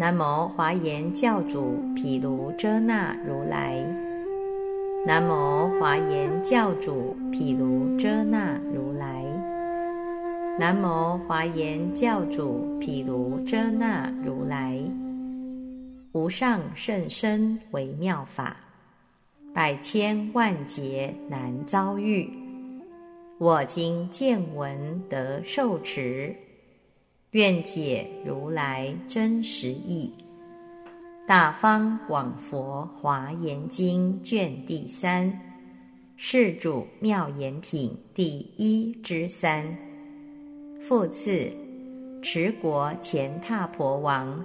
[0.00, 3.84] 南无华严教主毗卢遮那如来。
[5.04, 9.24] 南无华严教主毗卢遮那如来。
[10.56, 14.80] 南无华严教主毗卢遮那如来。
[16.12, 18.56] 无上甚深微妙法，
[19.52, 22.30] 百千万劫难遭遇。
[23.38, 26.32] 我今见闻得受持，
[27.32, 30.10] 愿解如来真实义。
[31.26, 35.38] 大方广佛华严经卷第三，
[36.16, 39.76] 世主妙言品第一之三。
[40.80, 41.52] 复次，
[42.22, 44.42] 持国前踏婆王。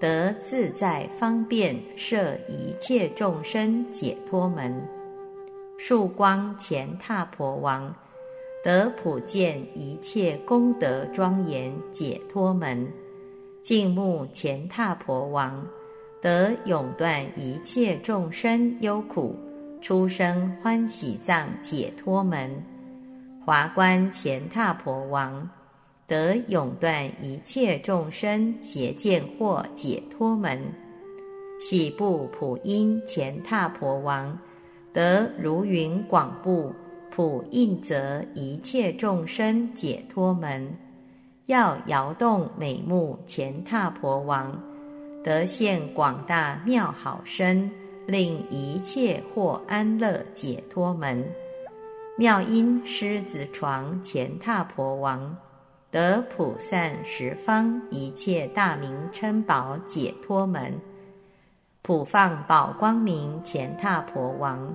[0.00, 4.86] 得自在方便摄一切众生解脱门，
[5.78, 7.94] 树光前踏婆王
[8.64, 12.90] 得普见一切功德庄严解脱门，
[13.62, 15.66] 静目前踏婆王
[16.22, 19.36] 得永断一切众生忧苦
[19.82, 22.64] 出生欢喜藏解脱门，
[23.44, 25.46] 华观前踏婆王。
[26.06, 30.58] 得永断一切众生邪见惑解脱门，
[31.58, 34.38] 喜部普音前踏婆王
[34.92, 36.74] 得如云广布
[37.14, 40.76] 普应则一切众生解脱门，
[41.46, 44.60] 要摇动美目前踏婆王
[45.22, 47.70] 得现广大妙好身，
[48.08, 51.24] 令一切获安乐解脱门，
[52.18, 55.36] 妙音狮子床前踏婆王。
[55.92, 60.80] 得普散十方一切大名称宝解脱门，
[61.80, 64.74] 普放宝光明前踏婆王，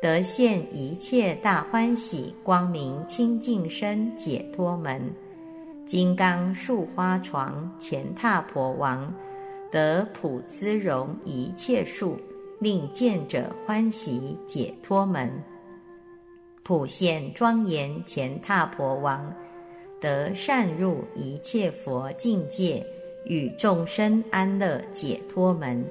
[0.00, 5.10] 得现一切大欢喜光明清净身解脱门，
[5.84, 9.12] 金刚树花床前踏婆王，
[9.72, 12.16] 得普滋容一切树，
[12.60, 15.28] 令见者欢喜解脱门，
[16.62, 19.34] 普现庄严前踏婆王。
[20.00, 22.86] 得善入一切佛境界，
[23.24, 25.84] 与众生安乐解脱门。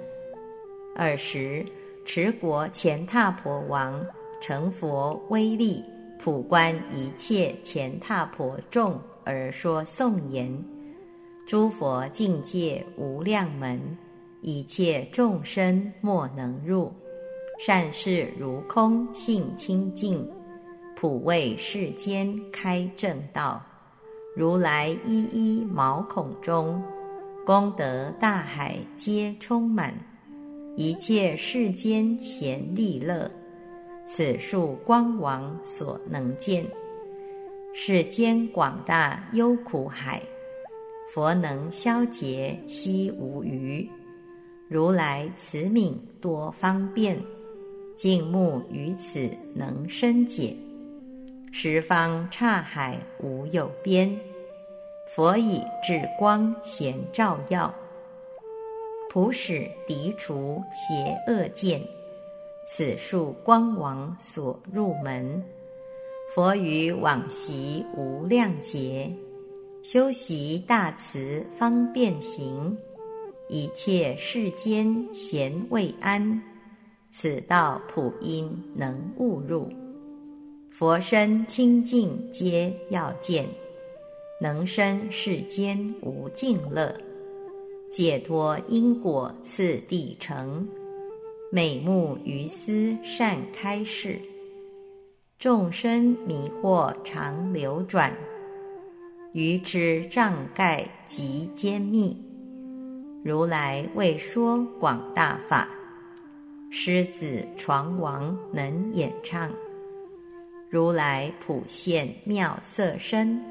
[0.96, 1.66] 尔时，
[2.08, 4.02] 持国前踏婆王
[4.40, 5.84] 成佛威力，
[6.18, 10.50] 普观一切前踏婆众而说颂言：
[11.46, 13.98] 诸佛境界无量门，
[14.42, 16.90] 一切众生莫能入。
[17.60, 20.26] 善事如空性清净，
[20.96, 23.62] 普为世间开正道。
[24.34, 26.82] 如来一一毛孔中，
[27.46, 29.94] 功德大海皆充满，
[30.80, 33.32] 一切世间贤利乐，
[34.06, 36.64] 此树光王所能见。
[37.74, 40.22] 世间广大忧苦海，
[41.12, 43.90] 佛能消劫悉无余。
[44.68, 47.20] 如来慈悯多方便，
[47.96, 50.56] 静目于此能深解。
[51.52, 54.16] 十方刹海无有边，
[55.16, 57.74] 佛以智光显照耀，
[59.10, 61.82] 普使涤除邪恶见。
[62.68, 65.42] 此树光王所入门，
[66.36, 69.10] 佛于往昔无量劫，
[69.82, 72.78] 修习大慈方便行，
[73.48, 76.42] 一切世间贤未安，
[77.10, 79.70] 此道普因能悟入。
[80.70, 83.46] 佛身清净皆要见，
[84.42, 86.94] 能生世间无尽乐，
[87.90, 90.68] 解脱因果次第成，
[91.52, 94.20] 美目于斯善开示，
[95.40, 98.14] 众生迷惑常流转，
[99.32, 102.16] 愚痴障盖极坚密，
[103.24, 105.70] 如来为说广大法，
[106.70, 109.50] 狮子床王能演唱。
[110.70, 113.42] 如来普现妙色身，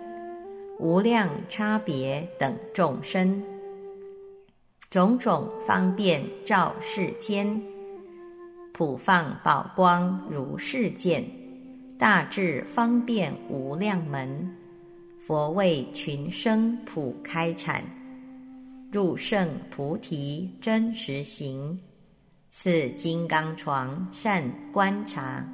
[0.78, 3.42] 无量差别等众生，
[4.88, 7.61] 种种方便照世间，
[8.73, 11.25] 普放宝光如是见，
[11.99, 14.49] 大智方便无量门，
[15.19, 17.81] 佛为群生普开阐，
[18.93, 21.79] 入圣菩提真实行，
[22.50, 25.44] 此金刚床善观察。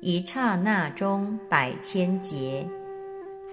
[0.00, 2.66] 一刹那中百千劫，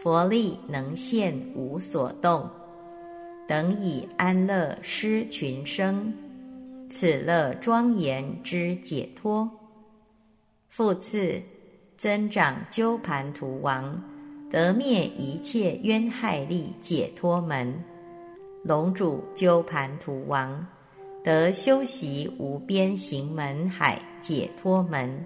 [0.01, 2.49] 佛力能现无所动，
[3.47, 6.13] 等以安乐施群生，
[6.89, 9.49] 此乐庄严之解脱。
[10.69, 11.41] 复次，
[11.97, 14.01] 增长鸠盘图王
[14.49, 17.83] 得灭一切冤害力解脱门，
[18.63, 20.65] 龙主鸠盘图王，
[21.23, 25.25] 得修习无边行门海解脱门。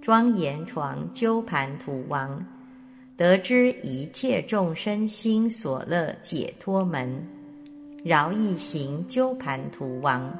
[0.00, 2.44] 庄严床鸠盘图王，
[3.22, 7.24] 得知一切众生心所乐解脱门。
[8.02, 10.36] 饶益行鸠盘图王，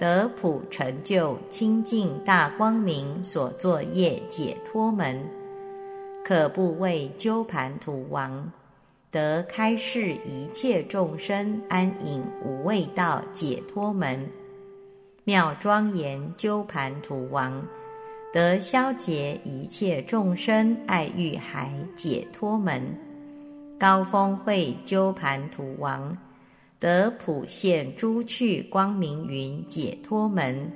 [0.00, 5.16] 得普成就清净大光明所作业解脱门。
[6.24, 8.50] 可不为鸠盘图王，
[9.12, 14.28] 得开示一切众生安隐无畏道解脱门。
[15.22, 17.64] 妙庄严鸠盘图王。
[18.30, 22.82] 得消解一切众生爱欲海解脱门，
[23.78, 26.16] 高峰会鸠盘图王
[26.78, 30.70] 得普现诸趣光明云解脱门，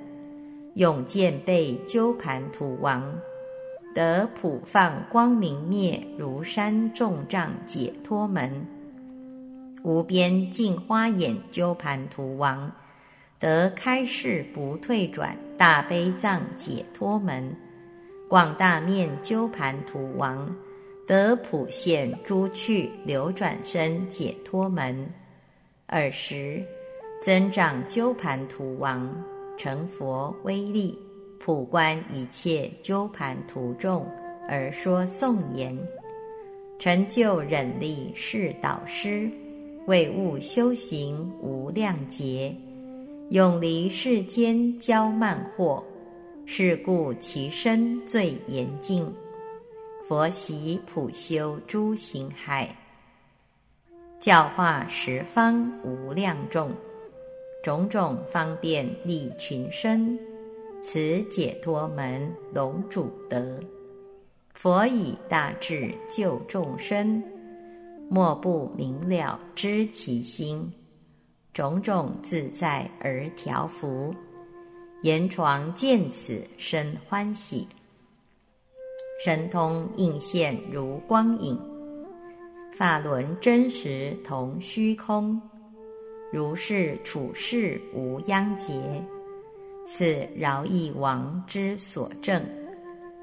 [0.73, 3.13] 永见被鸠盘图王
[3.93, 8.65] 得普放光明灭如山众障解脱门，
[9.83, 12.71] 无边净花眼鸠盘图王。
[13.39, 17.55] 得开示不退转大悲藏解脱门，
[18.27, 20.53] 广大面鸠盘图王
[21.07, 25.07] 得普现诸趣流转身解脱门。
[25.87, 26.63] 尔时
[27.21, 29.23] 增长鸠盘图王
[29.57, 30.97] 成佛威力，
[31.39, 34.05] 普观一切鸠盘图众
[34.49, 35.77] 而说颂言：
[36.79, 39.29] 成就忍力是导师，
[39.85, 42.55] 为悟修行无量劫。
[43.29, 45.83] 永离世间骄慢惑，
[46.45, 49.11] 是故其身最严净。
[50.07, 52.75] 佛习普修诸行海，
[54.19, 56.71] 教化十方无量众，
[57.63, 60.19] 种种方便利群生。
[60.83, 63.57] 此解脱门龙主德，
[64.53, 67.23] 佛以大智救众生，
[68.09, 70.71] 莫不明了知其心。
[71.53, 74.11] 种种自在而调伏，
[75.03, 77.67] 言床见此生欢喜，
[79.23, 81.59] 神通应现如光影，
[82.75, 85.39] 法轮真实同虚空，
[86.31, 88.73] 如是处世无殃劫。
[89.85, 92.43] 此饶益王之所证，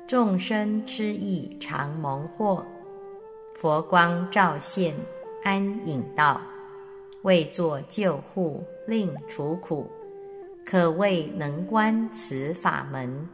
[0.07, 2.63] 众生之意常蒙惑，
[3.57, 4.95] 佛光照现
[5.43, 6.41] 安隐道。
[7.23, 9.87] 为作救护，令除苦，
[10.65, 13.29] 可谓能观此法门。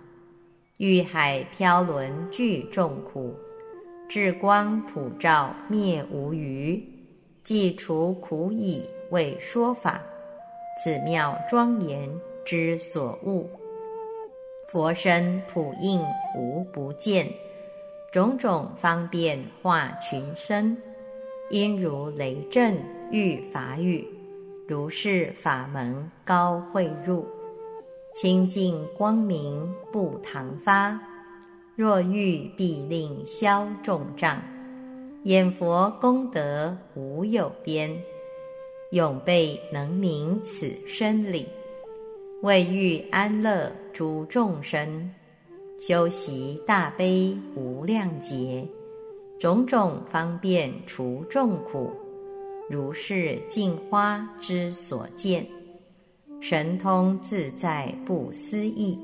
[0.78, 3.34] 欲海漂轮具众苦，
[4.08, 6.82] 智光普照灭无余，
[7.42, 10.02] 既除苦已，为说法。
[10.82, 12.10] 此妙庄严
[12.44, 13.48] 之所悟，
[14.68, 15.98] 佛身普应
[16.36, 17.26] 无不见，
[18.12, 20.76] 种种方便化群生。
[21.48, 22.76] 因如雷震
[23.10, 24.04] 遇法语，
[24.66, 27.24] 如是法门高慧入，
[28.12, 30.98] 清净光明不唐发。
[31.76, 34.42] 若欲必令消众障，
[35.24, 37.96] 眼佛功德无有边，
[38.90, 41.46] 永被能明此生理。
[42.42, 45.10] 为欲安乐诸众生，
[45.78, 48.66] 修习大悲无量劫。
[49.38, 51.92] 种种方便除众苦，
[52.68, 55.46] 如是净花之所见，
[56.40, 58.99] 神通自在不思议，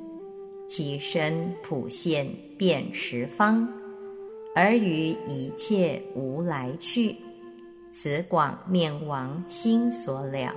[0.69, 2.27] 其身普现
[2.59, 3.69] 遍十方，
[4.55, 7.17] 而于一切无来去，
[7.93, 10.55] 此广面王心所了。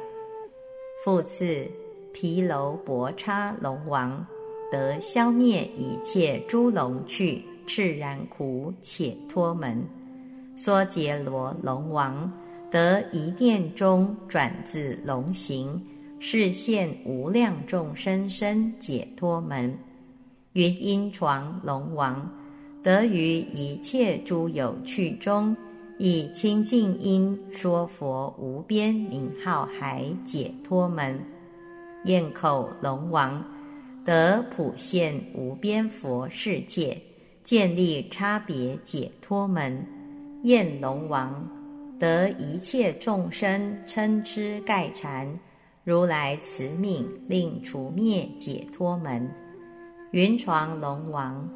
[1.03, 1.67] 复次
[2.11, 4.25] 毗楼薄叉龙王
[4.71, 7.43] 得消灭一切诸龙去。
[7.67, 9.83] 赤然苦且脱门，
[10.55, 12.31] 梭杰罗龙王
[12.71, 15.81] 得一念中转自龙形，
[16.19, 19.77] 示现无量众生身解脱门。
[20.53, 22.31] 云音床龙王
[22.81, 25.55] 得于一切诸有趣中，
[25.97, 31.19] 以清净音说佛无边名号海解脱门。
[32.05, 33.43] 焰口龙王
[34.03, 36.97] 得普现无边佛世界。
[37.43, 39.85] 建立差别解脱门，
[40.41, 41.47] 焰龙王
[41.99, 45.27] 得一切众生称之盖禅，
[45.83, 49.29] 如来慈悯令除灭解脱门。
[50.11, 51.49] 云床龙王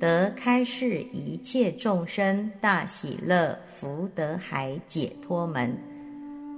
[0.00, 5.76] 得开示一切众生大喜乐福德海解脱门。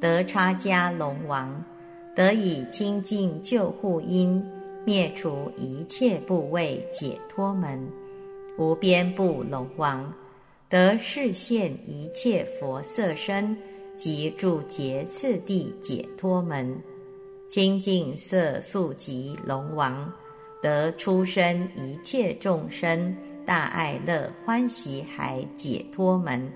[0.00, 1.62] 得差迦龙王
[2.14, 4.45] 得以清净救护因
[4.85, 7.87] 灭除一切部位解脱门。
[8.59, 10.11] 无边部龙王
[10.69, 13.57] 得视现一切佛色身，
[13.97, 16.77] 及住劫次第解脱门，
[17.49, 20.13] 清净色素及龙王，
[20.61, 26.51] 得出生一切众生大爱乐欢喜海解脱门，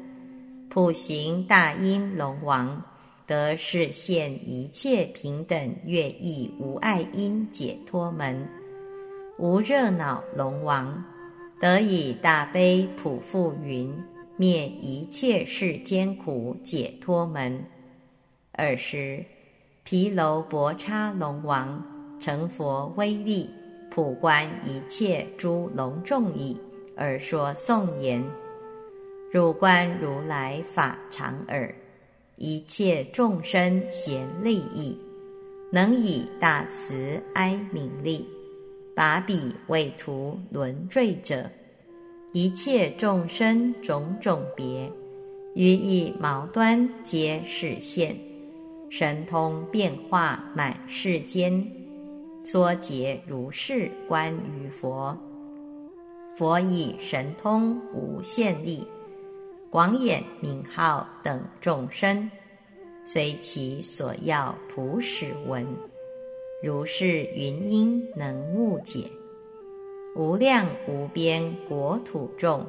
[0.68, 2.82] 普行大音龙王，
[3.28, 8.44] 得视现一切平等乐意无碍音解脱门，
[9.38, 11.04] 无热恼龙王。
[11.60, 13.94] 得以大悲普覆云
[14.38, 17.62] 灭一切世间苦解脱门。
[18.52, 19.22] 尔时，
[19.84, 21.84] 毗楼薄叉龙王
[22.18, 23.50] 成佛威力，
[23.90, 26.58] 普观一切诸龙众矣，
[26.96, 28.24] 而说颂言：
[29.30, 31.74] 汝观如来法常耳，
[32.36, 34.96] 一切众生贤利益，
[35.70, 38.26] 能以大慈哀悯力。
[38.94, 41.50] 把彼为图轮坠者，
[42.32, 44.90] 一切众生种种别，
[45.54, 48.14] 于一毛端皆示现，
[48.90, 51.66] 神通变化满世间，
[52.44, 55.16] 缩结如是观于佛。
[56.36, 58.86] 佛以神通无限力，
[59.70, 62.30] 广演名号等众生，
[63.04, 65.66] 随其所要普使闻。
[66.62, 69.04] 如是云音能悟解，
[70.14, 72.66] 无量无边国土众，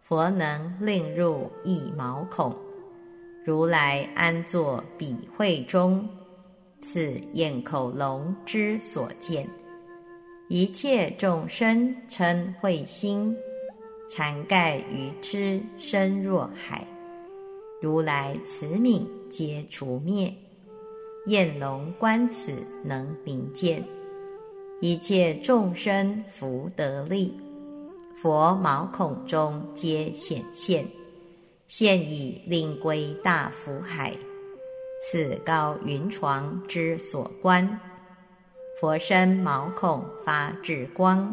[0.00, 2.56] 佛能令入一毛孔。
[3.44, 6.08] 如来安坐彼会中，
[6.80, 9.46] 此焰口龙之所见。
[10.48, 13.36] 一切众生称慧心，
[14.08, 16.86] 缠盖于之深若海。
[17.82, 20.32] 如来慈悯皆除灭。
[21.26, 22.52] 焰龙观此
[22.82, 23.84] 能明见，
[24.80, 27.32] 一切众生福得利，
[28.20, 30.84] 佛毛孔中皆显现，
[31.68, 34.12] 现已令归大福海，
[35.00, 37.78] 此高云床之所观。
[38.80, 41.32] 佛身毛孔发智光，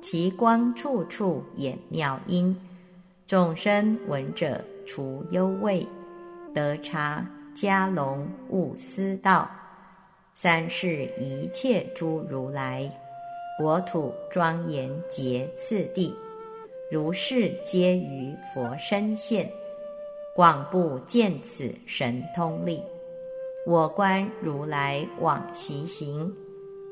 [0.00, 2.56] 其光处处演妙音，
[3.26, 5.84] 众生闻者除忧畏，
[6.54, 7.28] 得察。
[7.60, 9.50] 迦龙悟思道，
[10.32, 12.88] 三世一切诸如来，
[13.58, 16.14] 国土庄严劫次第，
[16.88, 19.50] 如是皆于佛身现，
[20.36, 22.80] 广布见此神通力。
[23.66, 26.32] 我观如来往习行，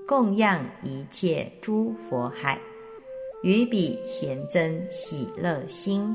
[0.04, 2.58] 供养一切诸佛海，
[3.44, 6.12] 于彼贤增喜乐心，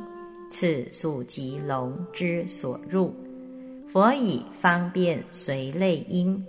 [0.52, 3.16] 此数即龙之所入。
[3.92, 6.42] 佛以方便随类因，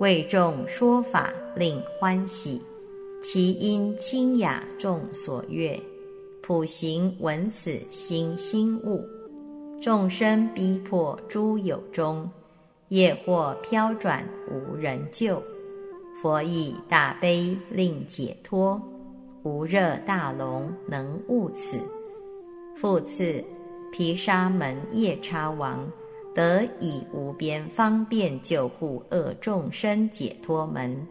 [0.00, 2.60] 为众说法令欢喜，
[3.22, 5.80] 其音清雅众所悦，
[6.42, 9.02] 普行闻此心心悟，
[9.80, 12.28] 众生逼迫诸有中，
[12.90, 15.42] 业或飘转无人救，
[16.20, 18.78] 佛以大悲令解脱，
[19.42, 21.78] 无热大龙能悟此。
[22.76, 23.42] 复次，
[23.90, 25.90] 毗沙门夜叉王。
[26.34, 31.06] 得以无边方便救护恶众生解脱门，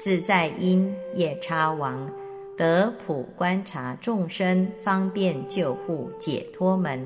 [0.00, 2.10] 自在因夜叉王
[2.56, 7.04] 得普观察众生方便救护解脱门，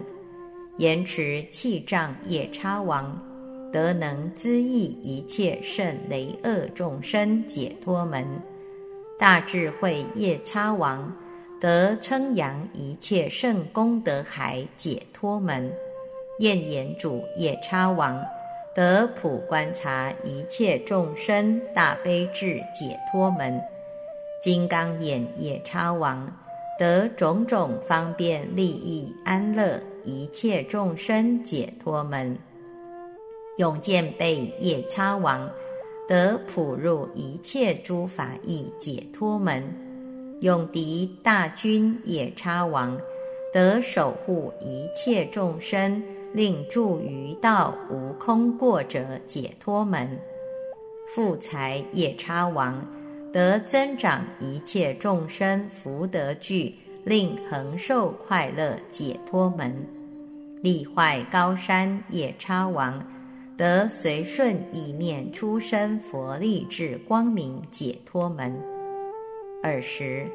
[0.78, 3.20] 延迟气障夜叉王
[3.72, 8.24] 得能资益一切圣雷恶众生解脱门，
[9.18, 11.12] 大智慧夜叉王
[11.60, 15.72] 得称扬一切圣功德海解脱门。
[16.38, 18.24] 焰眼主夜叉王
[18.74, 23.60] 得普观察一切众生大悲智解脱门，
[24.40, 26.34] 金刚眼夜叉王
[26.78, 32.38] 得种种方便利益安乐一切众生解脱门，
[33.58, 35.50] 永见被夜叉王
[36.08, 39.62] 得普入一切诸法义解脱门，
[40.40, 42.98] 永敌大军夜叉王
[43.52, 46.02] 得守护一切众生。
[46.34, 50.18] 令住于道无空过者解脱门，
[51.14, 52.86] 富财夜叉王
[53.32, 56.74] 得增长一切众生福德聚，
[57.04, 59.86] 令恒寿快乐解脱门，
[60.62, 63.04] 力坏高山夜叉王
[63.58, 68.58] 得随顺意面出生佛力智光明解脱门。
[69.62, 70.26] 尔时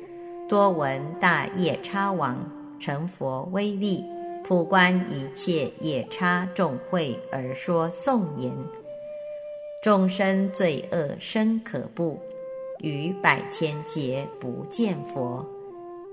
[0.48, 2.38] 多闻大夜叉王
[2.80, 4.06] 成佛威力。
[4.48, 8.50] 普观一切野叉众会而说颂言：
[9.84, 12.18] 众生罪恶深可怖，
[12.80, 15.46] 于百千劫不见佛，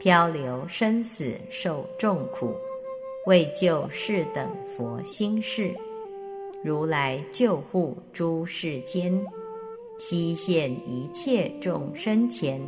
[0.01, 2.53] 漂流生死受众苦，
[3.27, 5.73] 为救世等佛心事，
[6.65, 9.25] 如来救护诸世间，
[9.97, 12.61] 悉现一切众生前，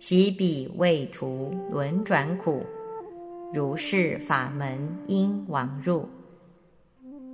[0.00, 2.66] 习彼为途轮转苦，
[3.52, 6.08] 如是法门应往入。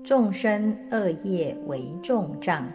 [0.05, 2.67] 众生恶业为重障，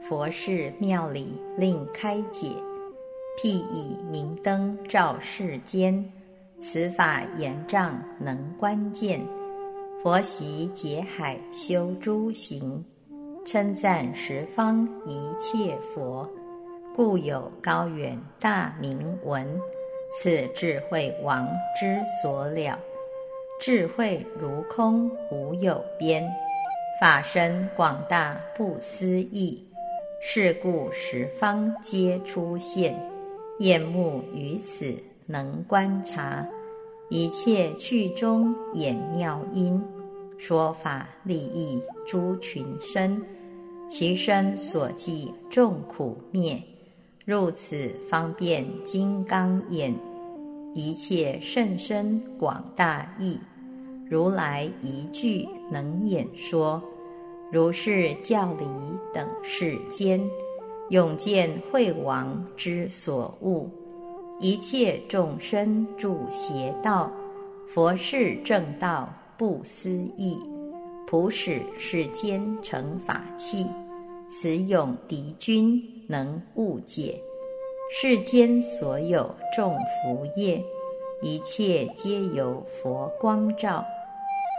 [0.00, 2.48] 佛事妙理令开解，
[3.40, 6.04] 辟以明灯照世间，
[6.60, 9.20] 此法严障能观见。
[10.02, 12.82] 佛习解海修诸行，
[13.44, 16.26] 称赞十方一切佛，
[16.96, 19.46] 故有高远大明文。
[20.12, 21.48] 此智慧王
[21.78, 22.78] 之所了，
[23.60, 26.28] 智慧如空无有边，
[27.00, 29.64] 法身广大不思议。
[30.22, 32.94] 是故十方皆出现，
[33.60, 34.94] 眼目于此
[35.26, 36.46] 能观察。
[37.08, 39.82] 一切去中演妙音，
[40.36, 43.24] 说法利益诸群生，
[43.88, 46.62] 其身所记众苦灭，
[47.24, 49.94] 入此方便金刚眼，
[50.74, 53.38] 一切甚深广大义，
[54.08, 56.82] 如来一句能演说，
[57.52, 58.64] 如是教理
[59.12, 60.20] 等世间，
[60.88, 63.68] 永见惠王之所悟。
[64.40, 67.12] 一切众生住邪道，
[67.68, 70.38] 佛是正道不思议，
[71.06, 73.66] 普使世间成法器。
[74.30, 77.14] 此勇敌军能悟解，
[77.88, 80.60] 世间所有众福业，
[81.22, 83.84] 一切皆由佛光照。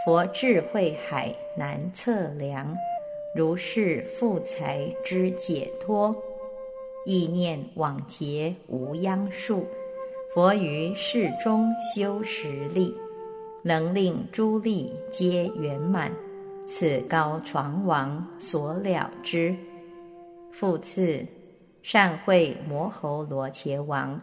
[0.05, 2.73] 佛智慧海难测量，
[3.35, 6.15] 如是富财之解脱。
[7.05, 9.67] 意念往劫无央数，
[10.33, 12.95] 佛于世中修实力，
[13.61, 16.09] 能令诸力皆圆满。
[16.65, 19.53] 此高床王所了之。
[20.51, 21.25] 复次，
[21.83, 24.21] 善会摩吼罗伽王，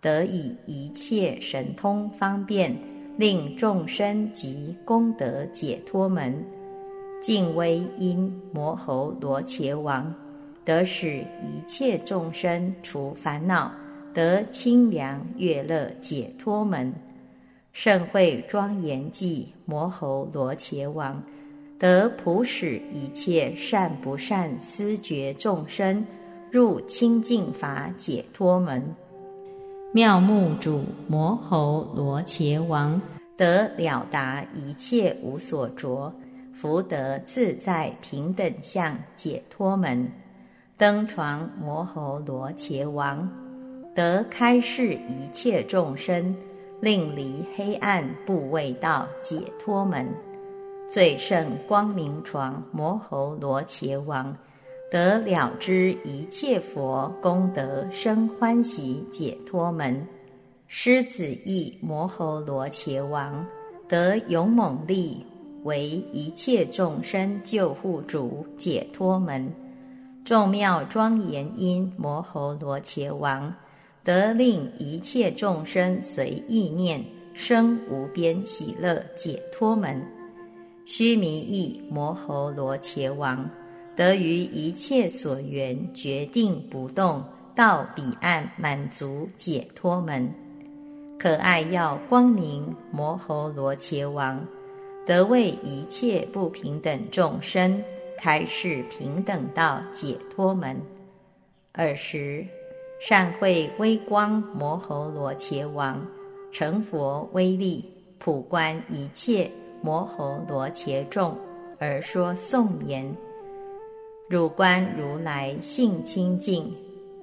[0.00, 2.76] 得以一切神通方便，
[3.16, 6.44] 令众生及功德解脱门。
[7.20, 10.14] 敬威因摩吼罗伽王。
[10.62, 13.72] 得使一切众生除烦恼，
[14.14, 16.92] 得清凉悦乐解脱门。
[17.72, 21.20] 盛会庄严记摩吼罗伽王，
[21.78, 26.06] 得普使一切善不善思觉众生
[26.50, 28.82] 入清净法解脱门。
[29.92, 33.00] 妙目主摩吼罗伽王，
[33.36, 36.12] 得了达一切无所着，
[36.54, 40.10] 福德自在平等相解脱门。
[40.76, 43.28] 登床摩吼罗伽王，
[43.94, 46.34] 得开示一切众生，
[46.80, 50.06] 令离黑暗不畏道解脱门。
[50.88, 54.36] 最胜光明床摩吼罗伽王，
[54.90, 60.04] 得了知一切佛功德生欢喜解脱门。
[60.66, 63.46] 狮子意摩诃罗伽王，
[63.88, 65.24] 得勇猛力
[65.62, 69.52] 为一切众生救护主解脱门。
[70.24, 73.54] 众妙庄严因摩诃罗伽王，
[74.02, 80.04] 得令一切众生随意念生无边喜乐解脱门。
[80.84, 83.48] 须弥意摩诃罗伽王，
[84.00, 87.22] 得于一切所缘决定不动，
[87.54, 90.32] 到彼岸满足解脱门。
[91.18, 94.42] 可爱要光明摩诃罗伽王，
[95.04, 97.78] 得为一切不平等众生。
[98.16, 100.80] 开示平等道解脱门。
[101.74, 102.46] 尔时，
[103.02, 106.06] 善会微光摩诃罗伽王
[106.50, 107.84] 成佛威力，
[108.18, 109.50] 普观一切
[109.82, 111.36] 摩诃罗伽众，
[111.78, 113.14] 而说颂言：
[114.30, 116.72] 汝观如来性清净，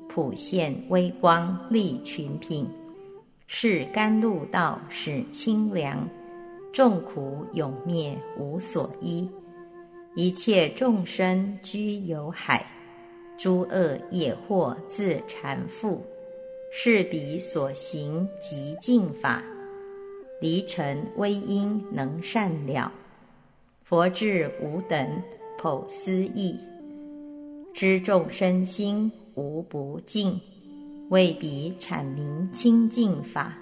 [0.09, 2.67] 普现微光利群品，
[3.47, 6.05] 是甘露道使清凉，
[6.73, 9.25] 众苦永灭无所依。
[10.15, 12.69] 一切众生居有海，
[13.37, 15.99] 诸恶业祸自缠缚，
[16.73, 19.41] 是彼所行极净法，
[20.41, 22.91] 离尘微因能善了。
[23.85, 25.23] 佛智无等
[25.57, 26.59] 剖思义，
[27.77, 30.41] 知众生心无不净，
[31.11, 33.53] 为彼阐明清净法，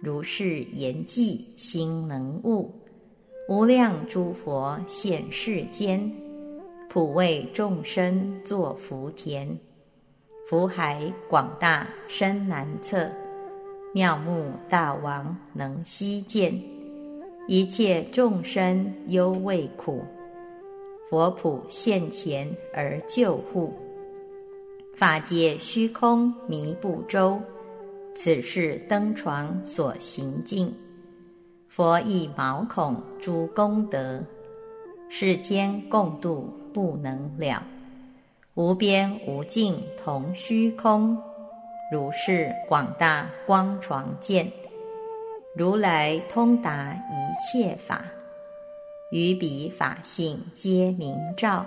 [0.00, 2.72] 如是言记心能悟。
[3.48, 6.00] 无量诸佛现世间，
[6.88, 9.58] 普为众生作福田。
[10.48, 13.10] 福海广大深难测，
[13.92, 16.54] 妙目大王能悉见。
[17.48, 20.04] 一切众生忧畏苦，
[21.10, 23.74] 佛普现前而救护，
[24.94, 27.40] 法界虚空迷不周，
[28.14, 30.72] 此是登床所行径。
[31.68, 34.22] 佛亦毛孔诸功德，
[35.08, 37.60] 世间共度不能了。
[38.54, 41.18] 无边无尽同虚空，
[41.92, 44.48] 如是广大光床见，
[45.56, 48.04] 如来通达一切法，
[49.10, 51.66] 于彼法性皆明照，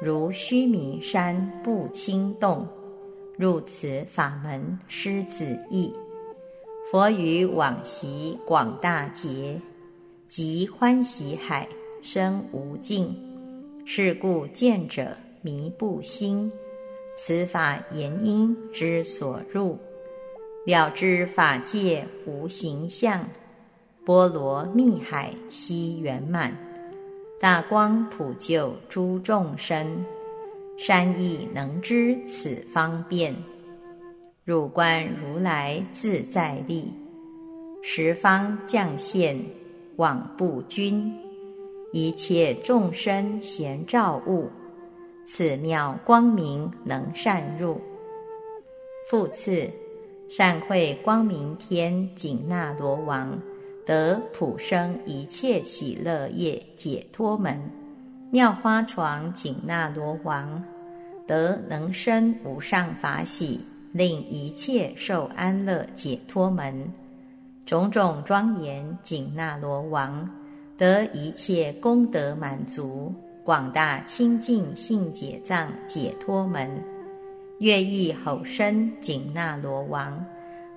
[0.00, 2.66] 如须弥山不轻动。
[3.36, 5.94] 入此法门师子意，
[6.90, 9.58] 佛于往昔广大劫，
[10.28, 11.66] 即欢喜海
[12.02, 13.14] 生无尽，
[13.86, 15.16] 是故见者。
[15.42, 16.52] 迷不心，
[17.16, 19.78] 此法言因之所入，
[20.66, 23.26] 了知法界无形象，
[24.04, 26.56] 波罗蜜海悉圆满，
[27.38, 30.04] 大光普救诸众生，
[30.78, 33.34] 善意能知此方便，
[34.44, 36.92] 入观如来自在力，
[37.82, 39.36] 十方降现
[39.96, 41.12] 往不均，
[41.92, 44.48] 一切众生贤照物。
[45.26, 47.80] 此妙光明能善入。
[49.08, 49.70] 复次，
[50.28, 53.40] 善会光明天紧那罗王
[53.86, 57.60] 得普生一切喜乐业解脱门。
[58.30, 60.62] 妙花床紧那罗王
[61.26, 63.60] 得能生无上法喜，
[63.92, 66.92] 令一切受安乐解脱门。
[67.66, 70.28] 种种庄严紧那罗王
[70.76, 73.12] 得一切功德满足。
[73.42, 76.70] 广大清净性解藏解脱门，
[77.58, 80.24] 乐意吼声紧那罗王，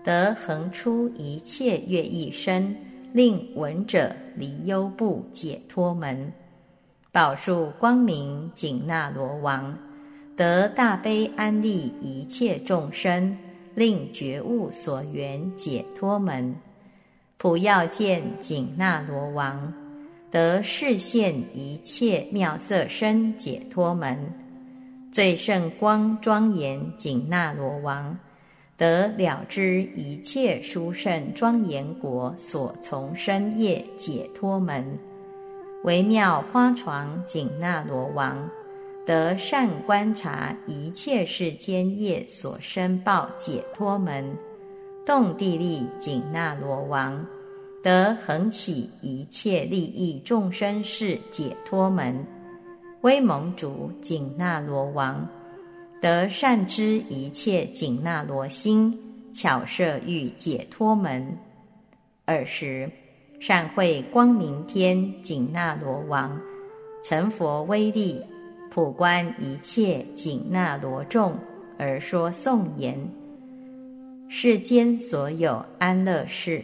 [0.04, 2.74] 得恒出一切乐意声，
[3.14, 6.34] 令闻者离忧怖解脱门。
[7.12, 9.78] 宝树光明紧那罗王，
[10.36, 13.38] 得大悲安利一切众生，
[13.76, 16.56] 令觉悟所缘解脱门。
[17.38, 19.72] 普要见紧那罗王。
[20.32, 24.18] 得视现一切妙色身解脱门，
[25.12, 28.18] 最胜光庄严紧那罗王，
[28.84, 35.00] 得了知一切殊胜庄严国所从生业解脱门，
[35.86, 38.38] 微妙花床紧那罗王，
[39.06, 44.38] 得善观察一切世间业所生报解脱门，
[45.06, 47.26] 动地利紧那罗王。
[47.82, 52.28] 得恒起一切利益众生事解脱门，
[53.00, 55.26] 威蒙主紧那罗王
[56.04, 58.94] 得善知一切紧那罗心，
[59.34, 61.26] 巧设欲解脱门。
[62.26, 62.92] 尔时
[63.40, 66.38] 善会光明天紧那罗王
[67.06, 68.22] 成佛威力，
[68.70, 71.40] 普观一切紧那罗众
[71.80, 73.00] 而说颂言：
[74.28, 76.62] 世间所有安乐事。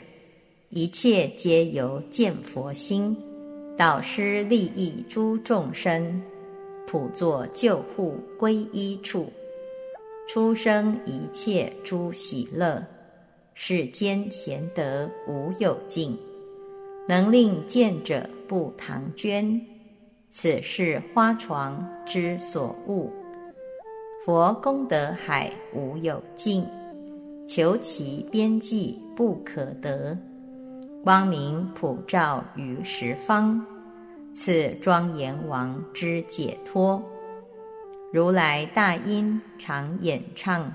[0.67, 3.15] 一切皆由见佛心，
[3.77, 6.21] 导师利益诸众生，
[6.91, 9.31] 普作救护归依处，
[10.27, 12.83] 出生一切诸喜乐，
[13.53, 16.17] 世间贤德无有尽，
[17.07, 19.61] 能令见者不唐捐。
[20.31, 23.11] 此是花床之所悟，
[24.25, 26.65] 佛功德海无有尽，
[27.47, 30.17] 求其边际不可得。
[31.03, 33.63] 光明普照于十方，
[34.41, 37.03] 此庄严王之解脱。
[38.13, 40.73] 如来大音常演唱，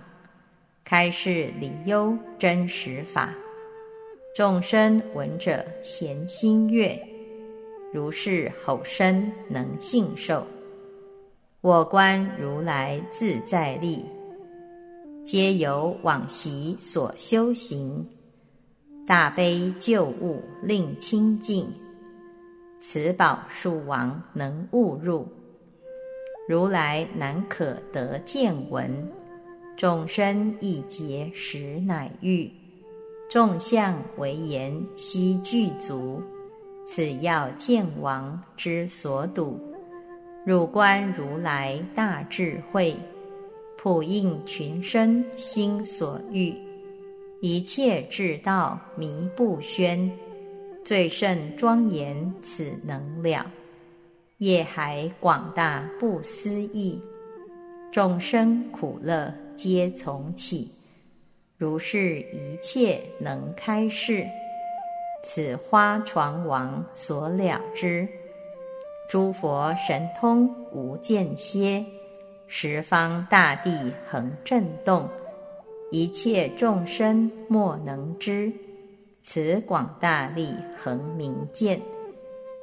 [0.85, 3.33] 开示理忧真实法。
[4.37, 6.94] 众生闻者咸心悦，
[7.90, 10.46] 如是吼声能信受。
[11.62, 14.05] 我观如来自在力，
[15.24, 18.07] 皆由往昔所修行。
[19.07, 21.66] 大悲救物令清净，
[22.87, 25.27] 此宝树王能悟入。
[26.47, 29.11] 如来难可得见闻，
[29.75, 32.53] 众生一劫时乃遇。
[33.31, 36.23] 众相为言悉具足，
[36.85, 39.59] 此要见王之所睹。
[40.44, 42.94] 汝观如来大智慧，
[43.79, 46.55] 普应群生心所欲。
[47.40, 50.11] 一切智道迷不宣，
[50.85, 53.51] 最甚庄严此能了。
[54.38, 57.01] 业海广大不思议，
[57.90, 60.70] 众生苦乐皆从起。
[61.57, 64.27] 如是一切能开示，
[65.23, 68.07] 此花床王所了之。
[69.09, 71.83] 诸佛神通无间歇，
[72.47, 75.09] 十方大地恒震动，
[75.90, 78.53] 一切众生莫能知。
[79.26, 81.80] 此广大力恒明见，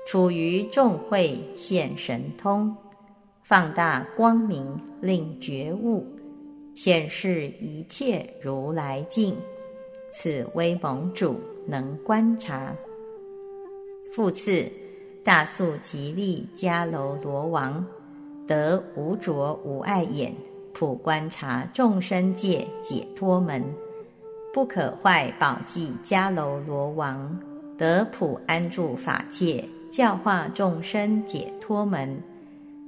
[0.05, 2.77] 处于众会现神通，
[3.41, 6.05] 放大光明令觉悟，
[6.75, 9.35] 显示一切如来境。
[10.13, 12.75] 此威猛主能观察。
[14.13, 14.63] 复次，
[15.23, 17.83] 大素吉利迦楼罗王
[18.45, 20.31] 得无着无碍眼，
[20.73, 23.63] 普观察众生界解脱门。
[24.53, 27.39] 不可坏宝济迦楼罗王
[27.77, 32.21] 得普安住法界，教化众生解脱门。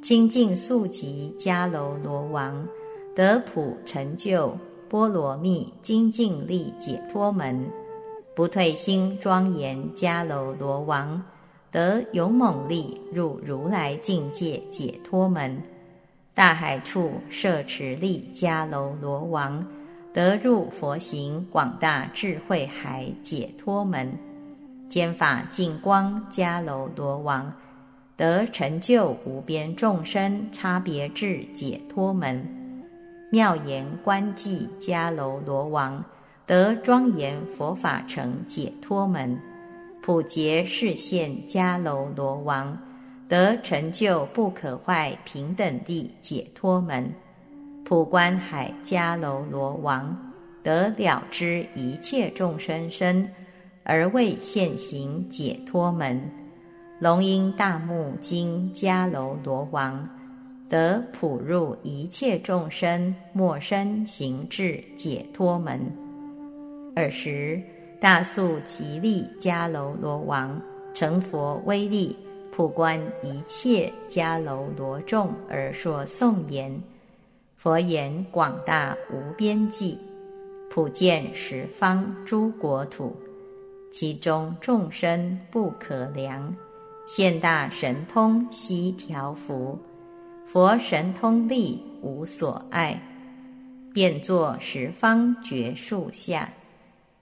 [0.01, 2.67] 清净素极迦楼罗王
[3.15, 4.57] 得普成就
[4.89, 7.65] 波罗蜜精进力解脱门。
[8.35, 11.23] 不退心庄严迦楼罗王
[11.71, 15.63] 得勇猛力入如来境界解脱门。
[16.33, 19.65] 大海处摄持力迦楼罗王。
[20.13, 24.15] 得入佛行广大智慧海解脱门，
[24.87, 27.51] 兼法净光迦楼罗王
[28.15, 32.47] 得成就无边众生差别智解脱门，
[33.31, 36.05] 妙言观寂迦楼罗王
[36.45, 39.39] 得庄严佛法成解脱门，
[40.03, 42.77] 普结示现迦楼罗王
[43.27, 47.11] 得成就不可坏平等地解脱门。
[47.93, 50.17] 普观海迦楼罗王
[50.63, 53.31] 得了知一切众生身，
[53.83, 56.17] 而为现行解脱门；
[56.97, 60.09] 龙音大目金迦楼罗王
[60.67, 65.79] 得普入一切众生莫生行智解脱门。
[66.95, 67.61] 尔时
[68.01, 70.59] 大素吉利迦楼罗王
[70.95, 72.17] 成佛威力，
[72.51, 76.81] 普观一切迦楼罗众而说颂言。
[77.63, 79.97] 佛言广大无边际，
[80.69, 83.15] 普见十方诸国土，
[83.89, 86.53] 其中众生不可量。
[87.07, 89.79] 现大神通悉调伏，
[90.45, 93.01] 佛神通力无所碍，
[93.93, 96.49] 便作十方觉树下，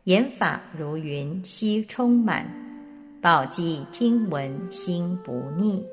[0.06, 2.51] 言法如云悉充满，
[3.21, 5.86] 宝记听闻心不逆。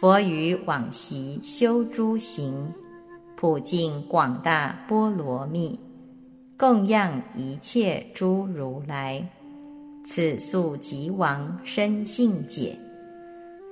[0.00, 2.66] 佛于往昔修诸行。
[3.40, 5.78] 普尽广大波罗蜜，
[6.56, 9.24] 供养一切诸如来。
[10.04, 12.76] 此速即王生性解，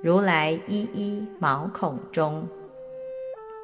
[0.01, 2.47] 如来一一毛孔中，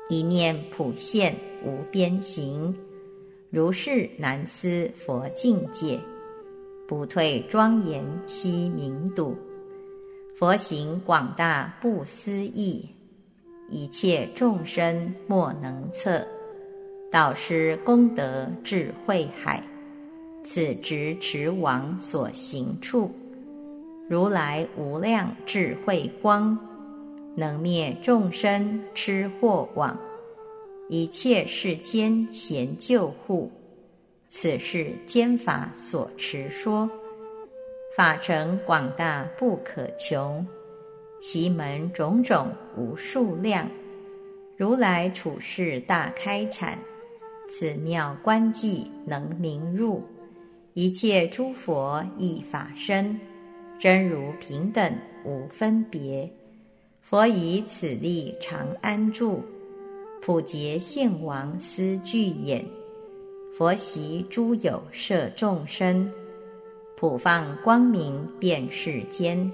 [0.09, 1.33] 一念普现
[1.65, 2.75] 无边行。
[3.49, 5.97] 如是难思佛境界，
[6.85, 9.37] 不退庄严悉明睹。
[10.35, 12.89] 佛行广大不思议。
[13.73, 16.23] 一切众生莫能测，
[17.11, 19.63] 导师功德智慧海，
[20.43, 23.09] 此执持王所行处。
[24.07, 26.55] 如来无量智慧光，
[27.35, 29.97] 能灭众生痴惑网，
[30.87, 33.51] 一切世间贤救护。
[34.29, 36.87] 此是兼法所持说，
[37.97, 40.45] 法成广大不可穷。
[41.25, 43.65] 其门种种无数量，
[44.57, 46.73] 如来处世大开阐，
[47.47, 50.03] 此妙观寂能明入，
[50.73, 53.17] 一切诸佛亦法身，
[53.79, 56.29] 真如平等无分别。
[57.01, 59.41] 佛以此力常安住，
[60.21, 62.65] 普结现王思具眼，
[63.57, 66.11] 佛习诸有摄众生，
[66.97, 69.49] 普放光明遍世间。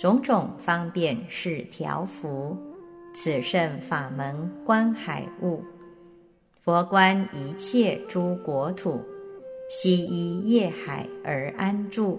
[0.00, 2.56] 种种方便是调伏，
[3.12, 5.62] 此圣法门观海物，
[6.64, 8.98] 佛观一切诸国土，
[9.68, 12.18] 悉依业海而安住，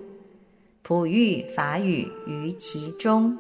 [0.84, 3.36] 普育法语于其中，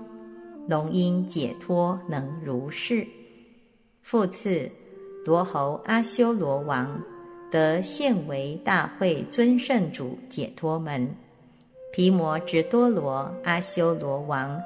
[0.67, 3.05] 龙音解脱能如是。
[4.01, 4.67] 复次，
[5.23, 6.99] 罗侯阿修罗王
[7.51, 11.15] 得现为大会尊圣主解脱门。
[11.91, 14.61] 毗摩直多罗阿修罗王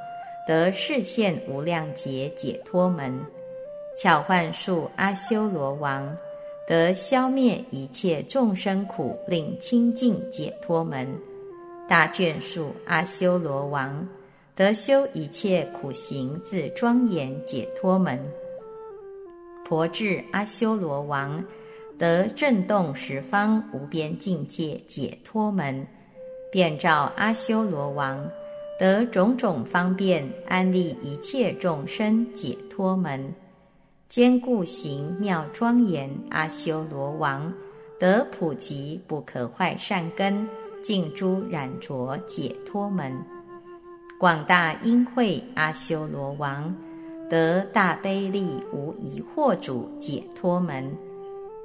[0.47, 3.19] 得视现无量劫解脱门，
[3.97, 6.15] 巧幻术阿修罗王
[6.67, 11.07] 得消灭一切众生苦令清净解脱门，
[11.89, 14.07] 大眷术阿修罗王
[14.55, 18.19] 得修一切苦行自庄严解脱门，
[19.67, 21.43] 婆智阿修罗王
[21.97, 25.87] 得震动十方无边境界解脱门。
[26.55, 28.31] 遍照阿修罗王
[28.79, 33.35] 得种种方便，安利一切众生解脱门。
[34.07, 37.51] 坚固行妙庄严阿修罗王，
[37.99, 40.47] 得普及不可坏善根，
[40.81, 43.13] 净诸染浊解脱门。
[44.17, 46.73] 广大因慧阿修罗王，
[47.29, 50.89] 得大悲力无疑惑主解脱门。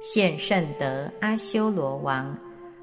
[0.01, 2.37] 现圣德阿修罗王，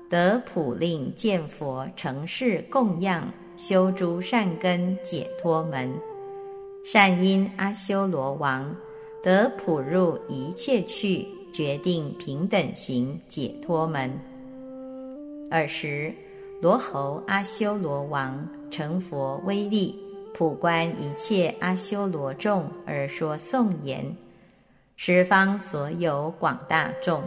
[0.08, 3.30] 得普令见佛成事供养。
[3.58, 5.92] 修诸善根解脱门，
[6.84, 8.72] 善因阿修罗王
[9.20, 14.16] 得普入一切趣，决定平等行解脱门。
[15.50, 16.14] 尔时，
[16.62, 19.98] 罗侯阿修罗王成佛威力，
[20.32, 24.16] 普观一切阿修罗众而说颂言：
[24.94, 27.24] 十方所有广大众，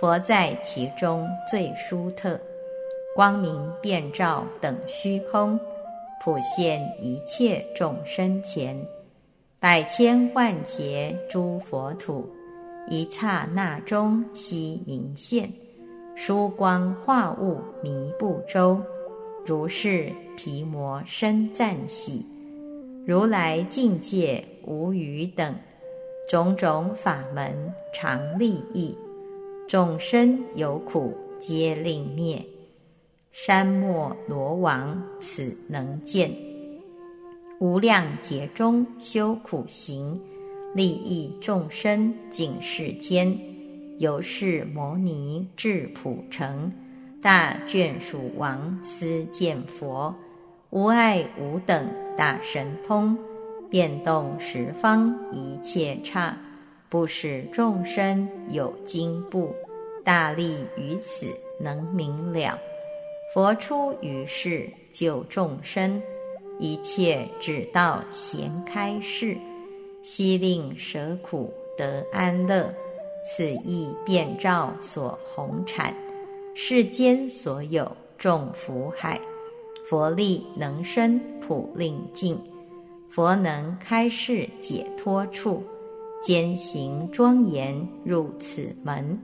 [0.00, 2.40] 佛在其中最殊特。
[3.14, 5.60] 光明遍照等虚空，
[6.24, 8.74] 普现一切众生前，
[9.60, 12.26] 百千万劫诸佛土，
[12.88, 15.50] 一刹那中悉明现，
[16.14, 18.80] 殊光化物弥不周。
[19.44, 22.24] 如是毗摩生赞喜，
[23.04, 25.54] 如来境界无余等，
[26.30, 28.96] 种种法门常利益，
[29.72, 32.44] 众生有苦皆令灭。
[33.32, 36.30] 山漠罗王此能见，
[37.58, 40.20] 无量劫中修苦行，
[40.74, 43.34] 利益众生尽世间。
[43.98, 46.70] 由是摩尼至普成，
[47.22, 50.14] 大眷属王思见佛，
[50.68, 53.16] 无碍无等大神通，
[53.70, 56.36] 变动十方一切刹，
[56.92, 59.56] 不使众生有惊怖，
[60.04, 61.26] 大力于此
[61.58, 62.58] 能明了。
[63.32, 66.02] 佛出于世救众生，
[66.58, 69.34] 一切只道贤开示，
[70.02, 72.70] 悉令舍苦得安乐。
[73.24, 75.94] 此意遍照所弘产，
[76.54, 79.18] 世间所有众福海，
[79.88, 82.36] 佛力能生普令尽，
[83.08, 85.64] 佛能开示解脱处，
[86.22, 89.18] 坚行庄严入此门，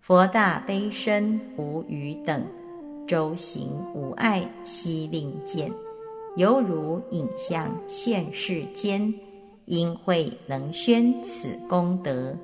[0.00, 2.42] 佛大悲深无余等。
[3.06, 5.70] 周行无碍悉令见，
[6.36, 9.12] 犹如影像现世间。
[9.66, 12.34] 因慧能宣此功德，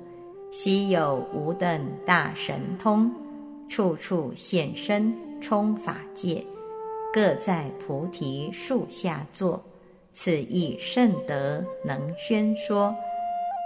[0.51, 3.11] 悉有无等大神通，
[3.67, 6.43] 处处现身充法界，
[7.13, 9.61] 各在菩提树下坐。
[10.13, 12.95] 此亦甚德能宣说，